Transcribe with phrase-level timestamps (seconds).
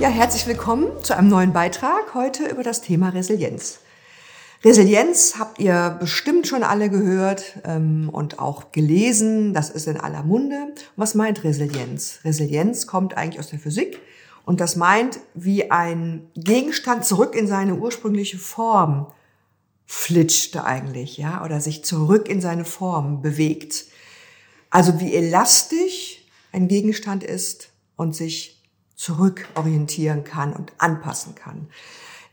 [0.00, 3.80] Ja, herzlich willkommen zu einem neuen Beitrag heute über das Thema Resilienz.
[4.64, 9.52] Resilienz habt ihr bestimmt schon alle gehört ähm, und auch gelesen.
[9.52, 10.72] Das ist in aller Munde.
[10.96, 12.20] Was meint Resilienz?
[12.24, 14.00] Resilienz kommt eigentlich aus der Physik
[14.46, 19.12] und das meint, wie ein Gegenstand zurück in seine ursprüngliche Form
[19.84, 23.84] flitscht eigentlich, ja, oder sich zurück in seine Form bewegt.
[24.70, 28.59] Also wie elastisch ein Gegenstand ist und sich
[29.00, 31.68] zurückorientieren kann und anpassen kann.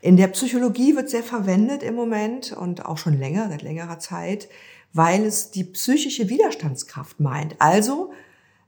[0.02, 4.50] In der Psychologie wird sehr verwendet im Moment und auch schon länger, seit längerer Zeit,
[4.92, 7.56] weil es die psychische Widerstandskraft meint.
[7.58, 8.12] Also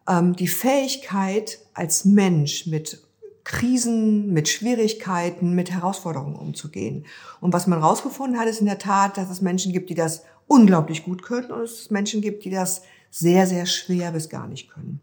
[0.08, 3.02] ähm, die Fähigkeit als Mensch mit
[3.44, 7.04] Krisen, mit Schwierigkeiten, mit Herausforderungen umzugehen.
[7.42, 10.24] Und was man herausgefunden hat, ist in der Tat, dass es Menschen gibt, die das
[10.46, 14.70] unglaublich gut können und es Menschen gibt, die das sehr, sehr schwer bis gar nicht
[14.70, 15.02] können.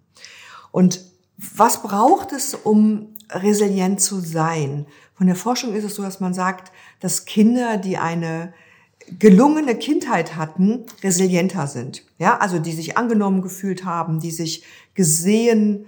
[0.72, 1.00] Und
[1.38, 4.86] was braucht es, um resilient zu sein?
[5.16, 8.54] Von der Forschung ist es so, dass man sagt, dass Kinder, die eine
[9.20, 12.04] gelungene Kindheit hatten, resilienter sind.
[12.20, 14.64] Ja, also die sich angenommen gefühlt haben, die sich
[14.96, 15.86] gesehen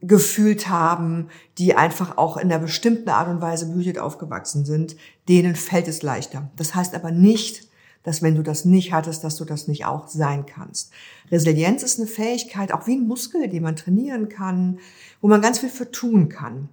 [0.00, 1.28] gefühlt haben,
[1.58, 4.96] die einfach auch in einer bestimmten Art und Weise behütet aufgewachsen sind,
[5.28, 6.50] denen fällt es leichter.
[6.56, 7.66] Das heißt aber nicht,
[8.04, 10.92] dass wenn du das nicht hattest, dass du das nicht auch sein kannst.
[11.32, 14.78] Resilienz ist eine Fähigkeit, auch wie ein Muskel, den man trainieren kann,
[15.20, 16.68] wo man ganz viel für tun kann.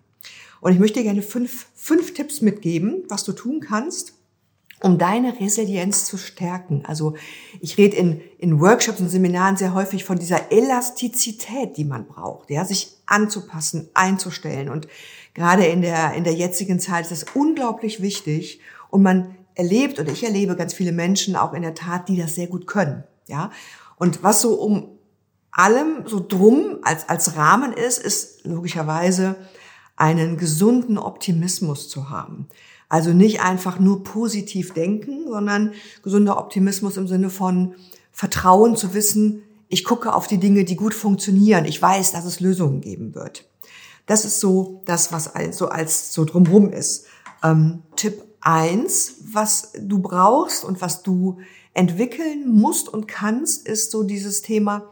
[0.59, 4.14] Und ich möchte dir gerne fünf, fünf Tipps mitgeben, was du tun kannst,
[4.84, 6.84] um deine Resilienz zu stärken.
[6.86, 7.16] Also
[7.62, 12.50] ich rede in, in Workshops und Seminaren sehr häufig von dieser Elastizität, die man braucht,
[12.50, 14.70] ja, sich anzupassen, einzustellen.
[14.70, 14.88] Und
[15.34, 18.59] gerade in der, in der jetzigen Zeit ist das unglaublich wichtig.
[18.90, 22.36] Und man erlebt oder ich erlebe ganz viele Menschen auch in der Tat, die das
[22.36, 23.04] sehr gut können.
[23.28, 23.52] Ja,
[23.98, 24.90] und was so um
[25.52, 29.36] allem so drum als als Rahmen ist, ist logischerweise
[29.96, 32.48] einen gesunden Optimismus zu haben.
[32.90, 35.74] Also nicht einfach nur positiv denken, sondern
[36.04, 37.75] gesunder Optimismus im Sinne von
[38.12, 41.64] Vertrauen zu wissen, ich gucke auf die Dinge, die gut funktionieren.
[41.64, 43.46] Ich weiß, dass es Lösungen geben wird.
[44.06, 47.06] Das ist so das, was so als so drumherum ist.
[47.42, 51.40] Ähm, Tipp eins, was du brauchst und was du
[51.74, 54.91] entwickeln musst und kannst, ist so dieses Thema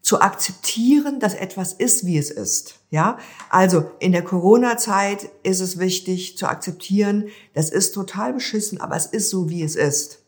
[0.00, 2.80] zu akzeptieren, dass etwas ist, wie es ist.
[2.90, 3.18] Ja,
[3.48, 9.06] also in der Corona-Zeit ist es wichtig zu akzeptieren, das ist total beschissen, aber es
[9.06, 10.20] ist so, wie es ist.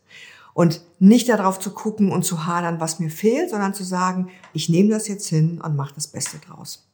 [0.55, 4.71] Und nicht darauf zu gucken und zu hadern, was mir fehlt, sondern zu sagen, ich
[4.71, 6.87] nehme das jetzt hin und mache das Beste draus.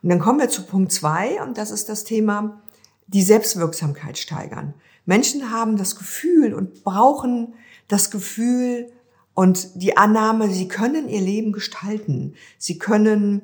[0.00, 2.62] Und dann kommen wir zu Punkt zwei und das ist das Thema,
[3.12, 4.74] die Selbstwirksamkeit steigern.
[5.04, 7.54] Menschen haben das Gefühl und brauchen
[7.88, 8.92] das Gefühl
[9.34, 12.34] und die Annahme, sie können ihr Leben gestalten.
[12.58, 13.42] Sie können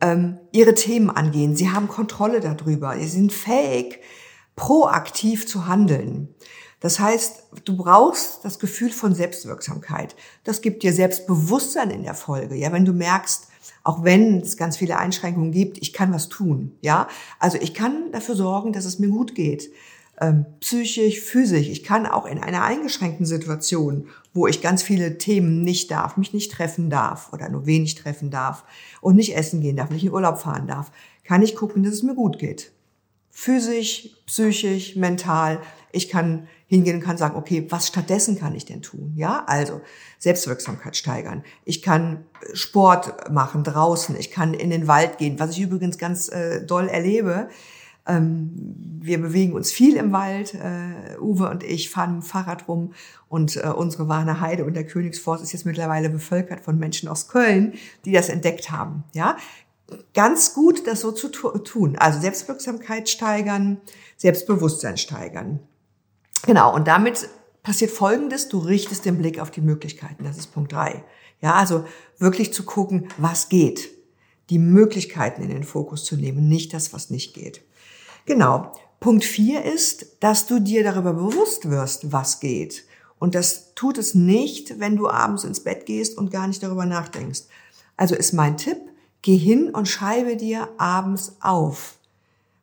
[0.00, 1.56] ähm, ihre Themen angehen.
[1.56, 2.96] Sie haben Kontrolle darüber.
[2.98, 4.00] Sie sind fähig,
[4.56, 6.34] proaktiv zu handeln.
[6.80, 10.14] Das heißt, du brauchst das Gefühl von Selbstwirksamkeit.
[10.44, 12.54] Das gibt dir Selbstbewusstsein in der Folge.
[12.54, 13.48] Ja, wenn du merkst,
[13.86, 16.76] auch wenn es ganz viele Einschränkungen gibt, ich kann was tun.
[16.80, 17.08] Ja,
[17.38, 19.70] also ich kann dafür sorgen, dass es mir gut geht
[20.20, 21.68] ähm, psychisch, physisch.
[21.68, 26.32] Ich kann auch in einer eingeschränkten Situation, wo ich ganz viele Themen nicht darf, mich
[26.32, 28.64] nicht treffen darf oder nur wenig treffen darf
[29.00, 30.90] und nicht essen gehen darf, nicht in Urlaub fahren darf,
[31.24, 32.72] kann ich gucken, dass es mir gut geht.
[33.38, 35.60] Physisch, psychisch, mental.
[35.92, 39.12] Ich kann hingehen und kann sagen, okay, was stattdessen kann ich denn tun?
[39.14, 39.82] Ja, also
[40.18, 41.44] Selbstwirksamkeit steigern.
[41.66, 42.24] Ich kann
[42.54, 44.16] Sport machen draußen.
[44.18, 47.50] Ich kann in den Wald gehen, was ich übrigens ganz äh, doll erlebe
[48.06, 48.52] ähm,
[49.00, 50.54] wir bewegen uns viel im Wald.
[50.54, 52.92] Äh, Uwe und ich fahren mit dem Fahrrad rum
[53.28, 57.28] und äh, unsere Warner Heide und der Königsforst ist jetzt mittlerweile bevölkert von Menschen aus
[57.28, 57.74] Köln,
[58.04, 59.04] die das entdeckt haben.
[59.12, 59.36] Ja,
[60.14, 61.96] ganz gut, das so zu tun.
[61.96, 63.80] Also Selbstwirksamkeit steigern,
[64.16, 65.60] Selbstbewusstsein steigern.
[66.44, 66.74] Genau.
[66.74, 67.28] Und damit
[67.62, 70.24] passiert Folgendes: Du richtest den Blick auf die Möglichkeiten.
[70.24, 71.04] Das ist Punkt drei.
[71.40, 71.84] Ja, also
[72.18, 73.90] wirklich zu gucken, was geht.
[74.50, 77.62] Die Möglichkeiten in den Fokus zu nehmen, nicht das, was nicht geht.
[78.24, 78.72] Genau.
[79.00, 82.84] Punkt vier ist, dass du dir darüber bewusst wirst, was geht.
[83.18, 86.86] Und das tut es nicht, wenn du abends ins Bett gehst und gar nicht darüber
[86.86, 87.42] nachdenkst.
[87.96, 88.78] Also ist mein Tipp,
[89.26, 91.96] geh hin und schreibe dir abends auf.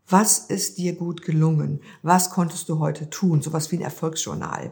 [0.07, 1.81] Was ist dir gut gelungen?
[2.03, 3.41] Was konntest du heute tun?
[3.41, 4.71] Sowas wie ein Erfolgsjournal.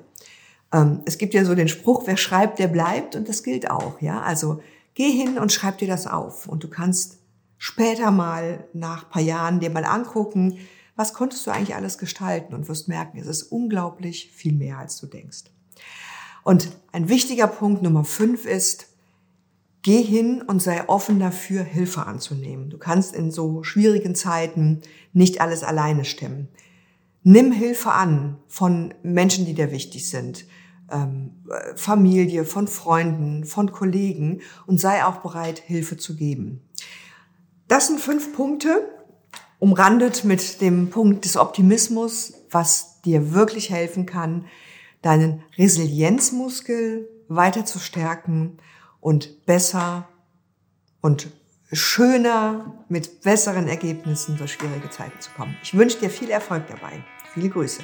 [0.72, 4.02] Ähm, es gibt ja so den Spruch, wer schreibt, der bleibt und das gilt auch,
[4.02, 4.22] ja.
[4.22, 4.62] Also
[4.94, 7.18] geh hin und schreib dir das auf und du kannst
[7.58, 10.60] später mal nach paar Jahren dir mal angucken,
[10.96, 14.98] was konntest du eigentlich alles gestalten und wirst merken, es ist unglaublich viel mehr, als
[14.98, 15.44] du denkst.
[16.44, 18.91] Und ein wichtiger Punkt Nummer fünf ist,
[19.82, 22.70] geh hin und sei offen dafür, Hilfe anzunehmen.
[22.70, 24.82] Du kannst in so schwierigen Zeiten
[25.14, 26.50] nicht alles alleine stemmen.
[27.24, 30.46] Nimm Hilfe an von Menschen, die dir wichtig sind,
[30.92, 31.44] ähm,
[31.76, 36.62] Familie, von Freunden, von Kollegen und sei auch bereit, Hilfe zu geben.
[37.68, 38.90] Das sind fünf Punkte,
[39.60, 44.46] umrandet mit dem Punkt des Optimismus, was dir wirklich helfen kann,
[45.02, 48.58] deinen Resilienzmuskel weiter zu stärken
[49.02, 50.08] und besser
[51.02, 51.28] und
[51.74, 55.58] schöner mit besseren Ergebnissen durch schwierige Zeiten zu kommen.
[55.64, 57.04] Ich wünsche dir viel Erfolg dabei.
[57.34, 57.82] Viele Grüße.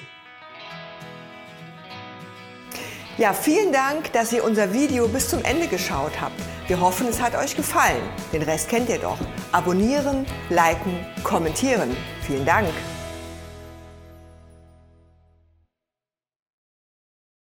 [3.18, 6.40] Ja, vielen Dank, dass ihr unser Video bis zum Ende geschaut habt.
[6.68, 8.04] Wir hoffen, es hat euch gefallen.
[8.32, 9.18] Den Rest kennt ihr doch.
[9.52, 11.98] Abonnieren, liken, kommentieren.
[12.22, 12.70] Vielen Dank.